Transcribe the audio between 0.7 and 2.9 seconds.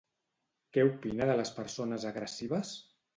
Què opina de les persones agressives?